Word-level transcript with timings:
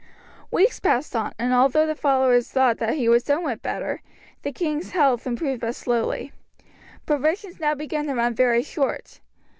Weeks 0.49 0.79
passed 0.79 1.15
on, 1.15 1.31
and 1.37 1.53
although 1.53 1.87
his 1.87 1.99
followers 1.99 2.49
thought 2.49 2.79
that 2.79 2.95
he 2.95 3.07
was 3.07 3.23
somewhat 3.23 3.61
better, 3.61 4.01
the 4.41 4.51
king's 4.51 4.89
health 4.93 5.27
improved 5.27 5.61
but 5.61 5.75
slowly. 5.75 6.31
Provisions 7.05 7.59
now 7.59 7.75
began 7.75 8.07
to 8.07 8.15
run 8.15 8.33
very 8.33 8.63
short. 8.63 9.19